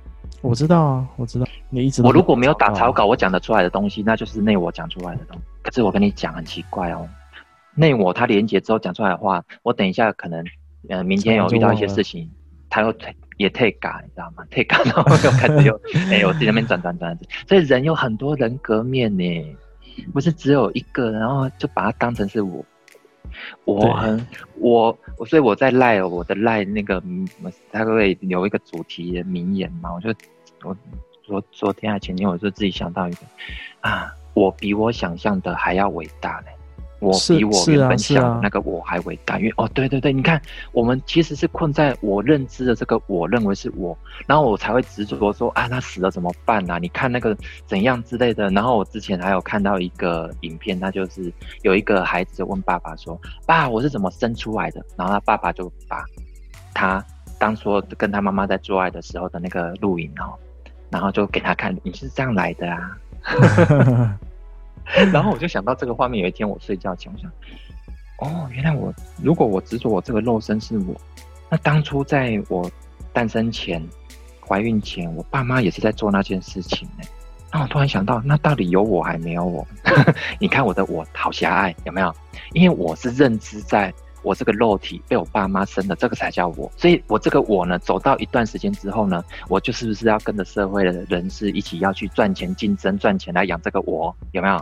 [0.43, 2.03] 我知道啊，我知道你一直。
[2.03, 5.43] 我如果没有打草稿，我讲得出来的东西，那就是那我讲出来的东西。
[5.63, 7.09] 可是我跟你讲很奇怪哦，
[7.77, 10.43] 内我他连接之后讲出来的话，我等一下可能，
[10.89, 12.31] 嗯、呃，明天有遇到一些事情，
[12.69, 12.95] 他又
[13.37, 14.45] 也退嘎，你知道吗？
[14.51, 19.57] 退嘎， 然后又开始又，哎，我自己那边转转转，所以人有很多人格面呢，
[20.12, 22.65] 不是只有一个，然后就把它当成是我。
[23.67, 24.27] 我很
[24.61, 27.03] 我我所以我在赖我的赖那个，
[27.71, 29.93] 他会留一个主题的名言嘛？
[29.93, 30.09] 我就
[30.62, 30.75] 我
[31.23, 33.19] 昨昨天还前天，我就自己想到一个
[33.81, 36.47] 啊，我比我想象的还要伟大嘞。
[36.99, 40.41] 我比我原本想那个我还伟大，因为哦，对对对，你看，
[40.73, 46.79] 我们其实是困在我认知的这个我认为是我，然后我才会执着说啊，他死了怎么办啊？
[46.79, 48.49] 你看那个怎样之类的。
[48.51, 51.33] 然后我之前还有看到一个影片，他就是
[51.63, 56.05] 有一个孩子就问爸爸说：“爸，我是怎么生出来的？”然后他爸爸就把
[56.73, 57.05] 他
[57.39, 60.33] 当初跟他妈妈在做爱的时候的那个录影哦，
[60.89, 62.99] 然后就给他看：“你是这样来的啊。”
[65.12, 67.31] 然后我就想到这个画面，有一天我睡觉前，我想，
[68.18, 70.94] 哦，原来我如果我执着我这个肉身是我，
[71.51, 72.70] 那当初在我
[73.12, 73.83] 诞生前、
[74.46, 77.05] 怀孕前，我爸妈也是在做那件事情呢。
[77.53, 79.66] 那我突然想到，那到底有我还没有我？
[80.40, 82.14] 你看我的我好狭隘，有没有？
[82.53, 86.70] 因为我是认知在我这个肉体被我爸妈生的，这个才叫我。
[86.77, 94.14] 所以我这个我呢，走到一段时间之后呢，我就是不是要跟着社会的人士一起要去赚钱、竞争、赚钱来养这个我？
[94.33, 94.61] 有没有？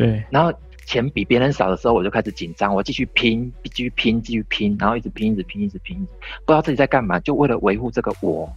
[0.00, 0.50] 对，然后
[0.86, 5.98] 钱比别人少的时候，我就开始紧张，我继续拼，继续拼，继续拼，然后一直拼，一直拼，一直拼，
[6.46, 8.50] 不知道自己在干嘛，就为了维护这个我。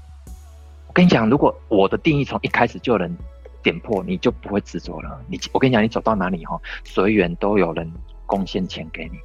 [0.88, 3.14] 我跟你讲，如果我的定义从一开始就能
[3.62, 5.20] 点破，你就不会执着了。
[5.28, 7.92] 你，我跟你讲，你走到哪里哈，随缘都有人
[8.26, 9.18] 贡献钱给你，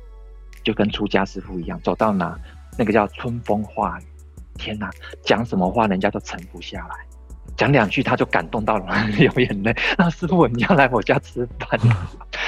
[0.64, 2.36] 就跟出家师父一样，走到哪
[2.76, 4.04] 那个叫春风化雨，
[4.56, 4.90] 天哪，
[5.22, 7.07] 讲什么话人家都沉不下来。
[7.58, 9.76] 讲两句他就感动到了，流眼泪。
[9.98, 11.78] 那师傅，你要来我家吃饭？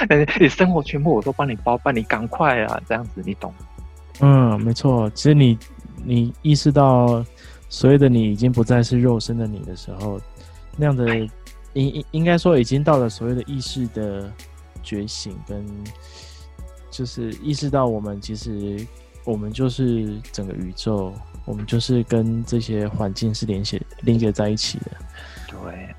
[0.41, 3.53] 你生活全部我都帮你包办，你赶快啊，这样子你懂？
[4.21, 5.11] 嗯，没错。
[5.11, 5.59] 其实你
[6.05, 7.25] 你意识到
[7.69, 10.21] 所谓的你已经不再是肉身的你的时候，
[10.77, 11.29] 那样的应
[11.73, 14.33] 应应该说已经到了所谓的意识的
[14.81, 15.67] 觉醒，跟
[16.89, 18.87] 就是意识到我们其实
[19.25, 21.13] 我们就是整个宇宙。
[21.51, 24.91] 我们就是跟这些环境是连接连接在一起的，
[25.49, 25.95] 对，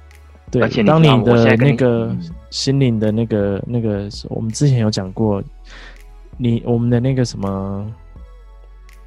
[0.50, 0.62] 对。
[0.62, 2.16] 而且当你的那个
[2.50, 5.44] 心灵的那个那个，我们之前有讲过，
[6.38, 7.86] 你我们的那个什么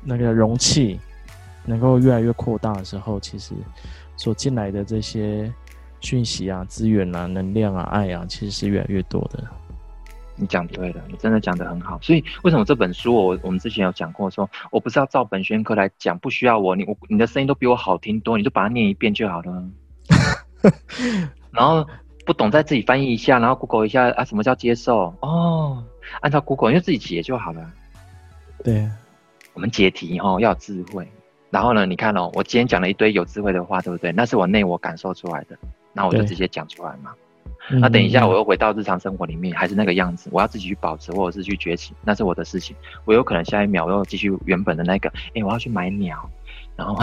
[0.03, 1.01] 那个容器
[1.65, 3.55] 能够越来越扩大的时候，其实
[4.19, 5.51] 所进来的这些
[6.01, 9.43] 讯息啊、资源啊、能量啊、爱啊，其实是越来越多的。
[10.37, 11.99] 你讲对了，你真的讲得很好。
[12.03, 19.65] 所以为什么这本书我我们之前有讲过说，说我不是要照本宣科来讲，不需要我，你我你的声音都比我好听多，你就把它念一遍就好了。
[21.53, 21.87] 然后
[22.27, 25.15] 不懂再自己翻译一下，然后 Google 一下啊，什么叫接受？
[25.21, 25.85] 哦，
[26.21, 27.71] 按照 Google 你就自己解就好了。
[28.65, 28.89] 对，
[29.53, 31.07] 我们解题哦要有智慧。
[31.51, 34.11] 然后呢，你看哦，我今天讲了一堆有智慧的话，对不对？
[34.11, 35.57] 那是我内我感受出来的，
[35.93, 37.15] 那我就直接讲出来嘛。
[37.71, 40.29] 那等一下，我又回到日常生活里面，还是那个样子。
[40.33, 42.77] 我要自己去保持，或者是去崛起，那是我的事情。
[43.05, 45.09] 我有可能下一秒又继续原本的那个。
[45.09, 46.29] 哎、欸，我要去买鸟，
[46.77, 46.95] 然后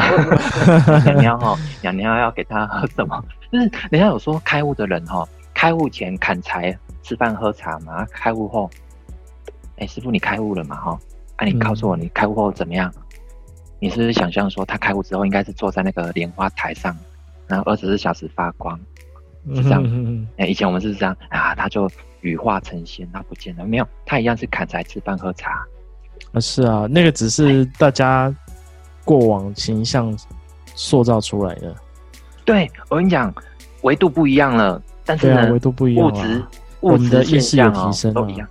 [1.04, 3.24] 鸟鸟哈，鸟鸟要给它喝什么？
[3.52, 8.06] 就是人家有说开悟的人哈，开悟前砍柴、吃饭、喝茶嘛。
[8.12, 8.70] 开悟后，
[9.78, 10.76] 哎、欸，师傅你开悟了嘛？
[10.76, 11.00] 哈，
[11.38, 12.94] 啊，你告诉我你开悟后怎么样？
[13.80, 16.96] 你是不是想象说他开悟之后应该是坐在那个莲花台上，
[17.48, 18.80] 然后二十四小时发光？
[19.56, 21.90] 是这样，哎，以前我们是这样啊，他就
[22.22, 25.66] 羽化成仙，他不见了，没有，他一样是砍柴、吃饭、喝茶。
[26.34, 28.34] 啊，是啊，那个只是大家
[29.04, 30.16] 过往形象
[30.76, 31.76] 塑造出来的。
[32.46, 33.34] 对，我跟你讲，
[33.82, 36.46] 维度不一样了，但是呢，维度不一样，物质
[36.82, 38.48] 物质现象哦提升都一样。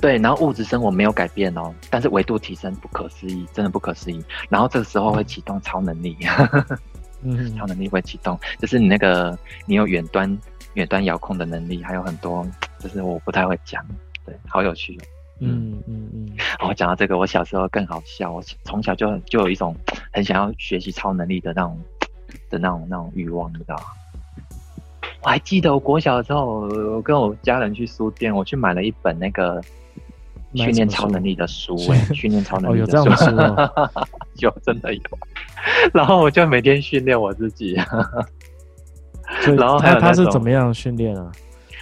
[0.00, 4.20] 对，然后物质生活没有改变哦，但是维度提升不可思议，真的不可思议。
[4.48, 6.16] 然后这个时候会启动超能力。
[7.22, 10.38] 嗯，超能力会启动，就是你那个你有远端
[10.74, 12.46] 远端遥控的能力，还有很多，
[12.78, 13.84] 就是我不太会讲，
[14.26, 15.02] 对，好有趣哦。
[15.40, 16.28] 嗯嗯嗯。
[16.68, 19.74] 我讲到这个，我小时候更好笑，我从小就就有一种
[20.12, 21.80] 很想要学习超能力的那种
[22.50, 23.82] 的那种那种欲望，你知道吗？
[25.24, 29.62] 我还记得我国小的时候，我跟我家人去书店，我去买了一本那个
[30.54, 34.08] 训练超能力的书，哎，训练超能力的书，哦、有这样的书、哦、
[34.38, 35.00] 有真的有。
[35.94, 37.74] 然后我就每天训练我自己。
[39.56, 41.32] 然后还有他，是怎么样训练啊？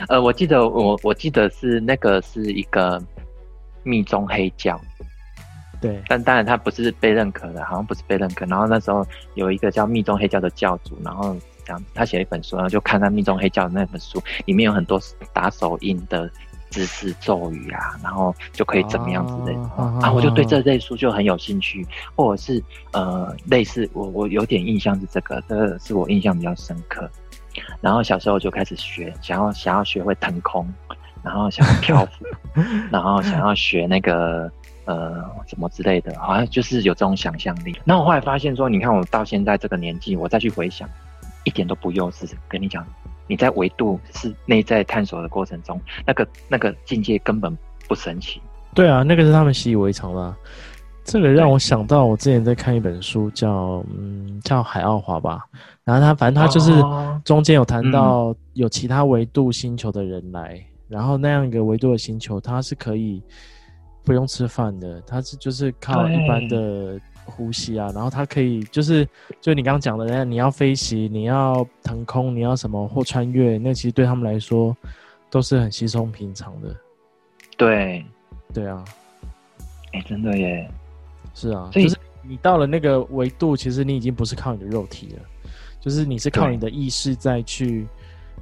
[0.09, 3.03] 呃，我记得我我记得是那个是一个
[3.83, 4.81] 密宗黑教。
[5.81, 8.45] 对，但当然他不是被认可的，好像不是被认可。
[8.47, 15.01] 然后那时候有一个叫密宗黑教的教主，然后这样他写了一本书，然后就看他密宗黑教的那本书，里面有很多
[15.33, 16.31] 打手印的
[16.71, 19.63] 姿势咒语啊，然后就可以怎么样之类的。
[20.01, 27.11] 啊，我就对这类书就很有兴趣，或者是呃类似我我有点印象是这个，这个是我印象比较深刻。
[27.81, 30.67] 然后小时候就开始学，想要想要学会腾空，
[31.23, 32.25] 然后想要漂浮，
[32.91, 34.51] 然后想要学那个。
[34.87, 37.79] 呃，什么之类的，好像就是有这种想象力。
[37.85, 40.89] 那我后来发现说，你看我到现在这个年纪，我再去回想，
[41.45, 42.29] 一点都不幼稚。
[42.49, 42.85] 跟你讲，
[43.31, 48.43] 你在维度是内在探索的过程中，那个那个境界根本不神奇。
[48.75, 50.37] 对啊，那个是他们习以为常啦。
[51.05, 55.45] 这个让我想到，我之前在看一本书叫，叫嗯叫海奥华吧。
[55.85, 56.73] 然后他反正他就是
[57.25, 63.23] 中间有谈到有其他维度星球的人来，嗯、然后那样一个维度的星球，它是可以。
[64.03, 66.99] 不用吃饭的，它是就是靠一般的
[67.31, 69.09] 呼吸啊，然后他可以就是
[69.41, 74.77] 就你刚刚讲的，你要飞行，你要腾空，你要什么或穿越，那其实对他们来说
[75.31, 76.75] 都是很稀松平常的。
[77.57, 78.05] 对，
[78.53, 78.85] 对啊，
[79.93, 80.71] 哎、欸，真的耶，
[81.33, 85.23] 是啊，就是你到了那个维度，其实你已经不是靠你的肉体了，
[85.81, 87.87] 就是你是靠你的意识再去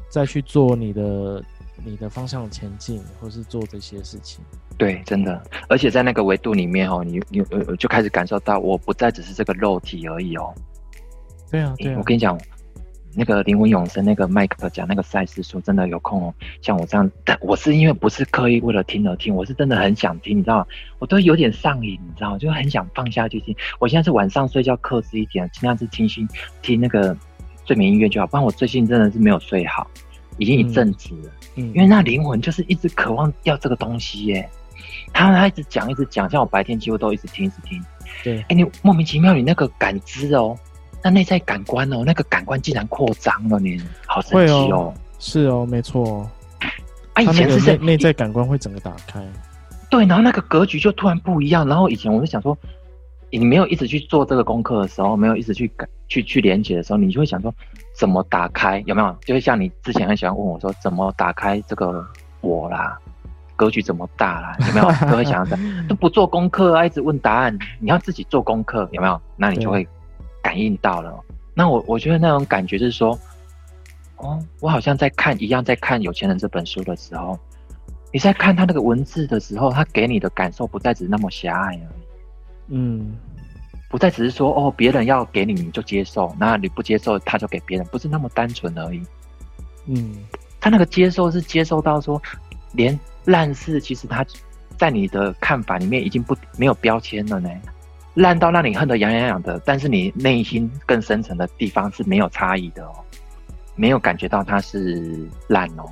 [0.08, 1.44] 再去做你的。
[1.84, 4.44] 你的方向前进，或是做这些事情，
[4.76, 10.52] 对，真的，而且在那个维度里面哦，你你呃就开始感受到，我不再只是这个肉体而已哦。
[11.50, 12.38] 对啊，对啊，我跟你讲，
[13.14, 20.66] 那个灵魂永生那个麦克讲那个赛事书，真的有空哦，像我这样，但我是因为不是刻意为了听而听，我是真的很想听，你知道吗？
[20.98, 22.38] 我都有点上瘾，你知道吗？
[22.38, 23.56] 就很想放下去听。
[23.78, 26.28] 我现在是晚上睡觉克制一点，尽量是听心
[26.60, 27.16] 听那个
[27.64, 29.90] 睡眠音乐就好，不然我最近真的是没有睡好，
[30.36, 31.22] 已经一阵子了。
[31.24, 31.30] 嗯
[31.74, 34.48] 因为那灵魂就是一直渴望要这个东西耶，
[35.12, 37.82] 他他一直讲一直讲，像我白天几乎都一直听一直听。
[38.24, 40.56] 对，哎、欸，你莫名其妙，你那个感知哦，
[41.02, 44.94] 那内在感官哦，那个感官竟然扩张了，你好神奇哦，哦。
[45.18, 46.02] 是哦，没错。
[46.04, 46.30] 哦
[47.14, 49.20] 啊，以前是内在感官会整个打开。
[49.90, 51.66] 对，然后那个格局就突然不一样。
[51.66, 52.56] 然后以前我就想说，
[53.30, 57.52] 你没有一直去做这个功课的时候，没有一直去感去去连接的时候，你就会想说。
[57.98, 58.78] 怎么打开？
[58.86, 59.12] 有没有？
[59.22, 62.06] 就是像你之前很喜欢问我说，怎么打开这个
[62.40, 62.96] 我啦？
[63.56, 64.56] 格局怎么大啦？
[64.68, 65.10] 有没有？
[65.10, 65.58] 都会想着
[65.88, 67.58] 都不做功课啊，一直问答案。
[67.80, 69.20] 你要自己做功课，有没有？
[69.34, 69.86] 那你就会
[70.40, 71.12] 感应到了。
[71.54, 73.18] 那我我觉得那种感觉就是说，
[74.18, 77.36] 哦，我好像在看一样，在看《有钱人》这本书的时候，
[78.12, 82.04] 你在看他那个文字的时候，他给你的感受不再只是那么狭隘而已。
[82.68, 83.16] 嗯。
[83.88, 89.02] 不再只是说哦，别人要给你你就接受，那你不接受他就给别人，不是那么单纯而已。
[89.86, 90.16] 嗯，
[90.60, 92.20] 他那个接受是接受到说，
[92.72, 94.24] 连烂事其实他
[94.76, 97.48] 在你的看法里面已经不没有标签了呢，
[98.14, 102.92] 烂到让你恨得痒痒痒的，但是你内心更深层的地方是没有差异的哦，
[103.74, 105.84] 没有感觉到它是烂哦，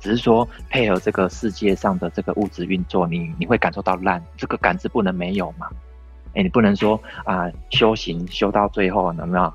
[0.00, 5.66] 只是说配合这个世界上的这个物质运作，你你会感受到烂，这个感知不能没有嘛。
[6.34, 9.52] 哎、欸，你不能说啊、呃，修行修到最后有没有？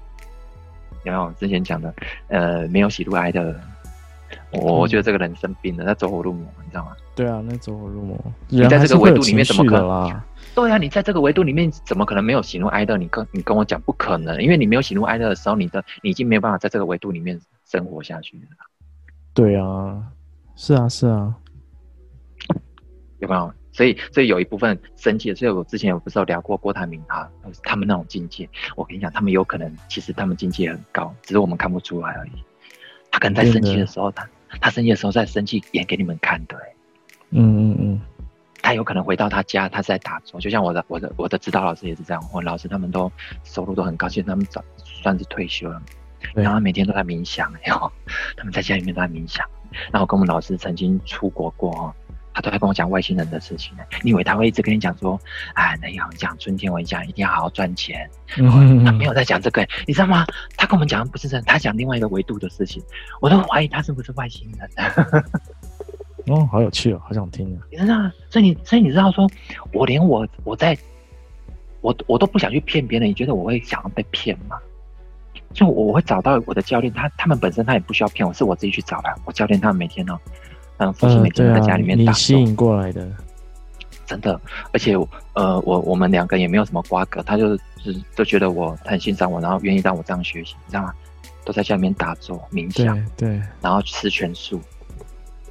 [1.03, 1.93] 有没有之前讲的？
[2.27, 3.55] 呃，没有喜怒哀乐，
[4.51, 6.91] 我觉得这个人生病了，那走火入魔，你知道吗？
[7.15, 8.19] 对啊，那走火入魔。
[8.49, 10.21] 你在这个维度里面怎么可能？
[10.53, 12.97] 对啊，你在这个维度里面怎么可能没有喜怒哀乐？
[12.97, 18.43] 你跟你跟我讲不可能，因为你没有喜怒哀乐的时候，你的你已经没有办法在这个维度里面生活下去了。
[19.33, 20.03] 对啊，
[20.55, 21.33] 是啊，是啊，
[23.19, 23.53] 有没有？
[23.77, 27.29] 所以，所以有一部分生气的，所以我之前有不是有聊过郭台铭他
[27.61, 28.49] 他们那种境界。
[28.75, 32.31] 我跟你讲，他们有可能其实他们境界很高，只是我们看不出来而已。
[33.11, 34.27] 他可能在生气的时候，他
[34.59, 36.57] 他生气的时候在生气演给你们看的。
[37.29, 38.01] 嗯嗯嗯。
[38.63, 42.29] 他有可能回到他家，他是在打坐，就像我的我的我的指导老师也是这样。
[42.33, 43.11] 我老师他们都
[43.43, 45.79] 收入都很高，现在他们早算是退休了，
[46.33, 47.91] 然后每天都在冥想，然后
[48.35, 49.47] 他们在家里面都在冥想。
[49.91, 51.95] 然后跟我们老师曾经出国过
[52.37, 53.83] 他都在跟我讲外星人的事情呢。
[54.03, 55.19] 你以为他会一直跟你讲说，
[55.55, 58.07] 哎，那要讲春天，我讲一定要好好赚钱。
[58.37, 60.23] 嗯，他没有在讲这个，你知道吗？
[60.55, 62.79] 他跟我们讲的不是这，他讲另外一个维度的事情。
[63.21, 64.69] 我都怀疑他是不是外星人。
[66.27, 67.65] 哦，好有趣哦，好想听啊！
[67.71, 67.95] 你知道，
[68.29, 69.27] 所以你所以你知道说，
[69.73, 70.77] 我连我我在，
[71.81, 73.09] 我我都不想去骗别人。
[73.09, 74.59] 你觉得我会想要被骗吗？
[75.53, 79.09] 就我我会找到我的教练，他他们本身他也不需要骗我，是我自己去找的。
[79.25, 80.19] 我教练他们每天哦，
[80.77, 83.07] 嗯，父亲每天在家里面打、呃啊、你吸引过来的，
[84.05, 84.39] 真的，
[84.71, 84.95] 而且
[85.33, 87.59] 呃，我我们两个也没有什么瓜葛，他就是
[88.15, 90.93] 都觉得我很欣赏我，然后愿意让我这样学习，你知道吗？
[91.45, 94.61] 都在家里面打坐冥想，对，对然后吃全素。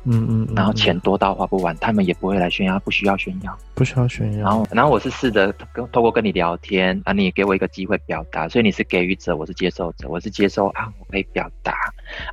[0.07, 4.45] 嗯嗯，嗯，然后钱多到花不完，他们也不会来炫耀，不需要炫耀，不需要炫耀。
[4.45, 11.73] 然后，然后我是试着跟透过跟你聊天啊，你也给我一个机会表达，所以你是给予者，我是接受者，我是接受啊，我可以表达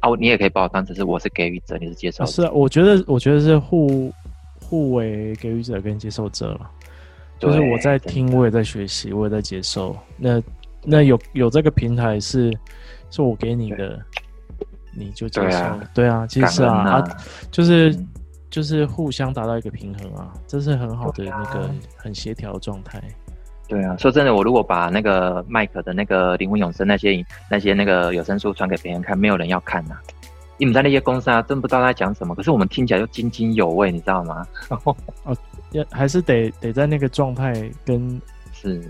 [0.02, 2.32] 啊，你也可以把我当成是我是给予者，你是接受者。
[2.32, 4.14] 是啊，我觉得我觉得是互
[4.62, 6.70] 互为给予者跟接受者了，
[7.40, 9.98] 就是我在听，我也在学习，我也在接受。
[10.18, 10.42] 那
[10.84, 12.52] 那有有这个平台是
[13.10, 14.00] 是我给你的。
[14.96, 17.18] 你就接受对啊，对啊，其实是啊，啊，啊，
[17.52, 18.08] 就是、嗯、
[18.50, 23.02] 就是互相达到一个平衡啊，这是很好的那个很协调的状态。
[23.68, 30.02] 对啊，说真的，我如果把那个麦克的那个灵魂永生那些那些那个有声书传给别人看，没有人要看呐、啊。
[30.58, 34.46] 你们在那些公司啊，真不知道在讲什么，可是我们听起来就津津有味，你知道吗？
[35.24, 35.36] 哦，
[35.72, 38.22] 要还是得得在那个状态跟
[38.52, 38.84] 是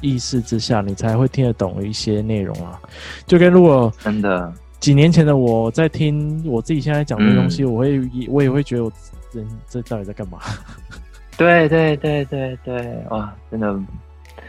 [0.00, 2.80] 意识之下，你才会听得懂一些内容啊。
[3.26, 4.52] 就跟如果真的。
[4.84, 8.92] 几年前的我在听我自己现在讲的东西，嗯、我会我也会觉得我
[9.32, 10.38] 人这到底在干嘛？
[11.38, 13.74] 对对对对对，哇，真的，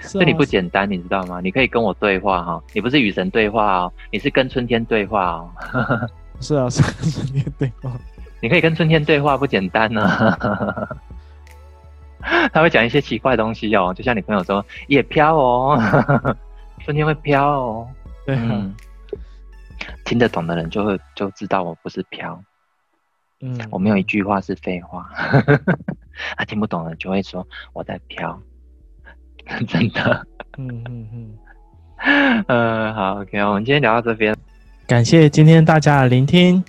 [0.02, 1.40] 这里不简单，你知道吗？
[1.42, 5.50] 你可以跟我对话哈，你不是与神对话哦，你是跟春天对话哦。
[6.42, 7.98] 是啊，是跟春天对话。
[8.42, 10.06] 你可以跟春天对话，不简单呢。
[12.52, 15.80] 他会讲一些奇怪的东西哦，就像你朋友说，也飘哦，
[16.84, 17.88] 春天会飘哦。
[18.26, 18.42] 对、啊。
[18.44, 18.76] 嗯
[20.06, 22.42] 听得懂的人就会就知道我不是飘，
[23.42, 25.10] 嗯，我没有一句话是废话，
[26.38, 28.40] 啊听不懂的就会说我在飘，
[29.68, 30.26] 真的，
[30.58, 34.36] 嗯嗯嗯， 呃，好，OK，我们今天聊到这边，
[34.88, 36.64] 感谢今天大家的聆听，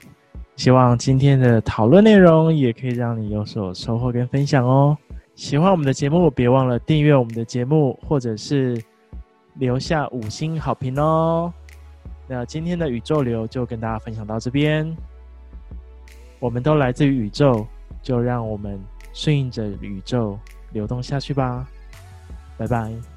[0.56, 4.96] 希望今天的讨论内容也可以让你有所收获跟分享哦。
[5.34, 8.82] 喜欢我们的节目，别忘了订阅我们的节目，或者是
[9.56, 11.52] 留下五星好评哦。
[12.28, 14.96] 那今天的宇宙流就跟大家分享到这边，
[16.38, 17.66] 我们都来自于宇宙，
[18.02, 18.80] 就让我们
[19.12, 20.38] 顺应着宇宙
[20.72, 21.66] 流动下去吧，
[22.58, 23.15] 拜拜。